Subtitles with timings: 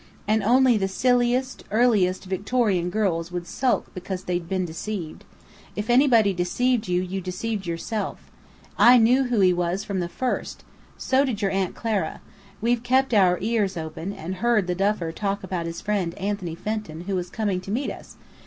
[0.27, 5.25] And only the silliest, earliest Victorian girls would sulk because they'd been 'deceived.'
[5.75, 8.31] If anybody deceived you, you deceived yourself.
[8.79, 10.63] I knew who he was from the first!
[10.97, 12.19] So did your Aunt Clara.
[12.61, 17.01] We'd kept our ears open, and heard the Duffer talk about his friend Anthony Fenton
[17.01, 18.15] who was coming to meet us.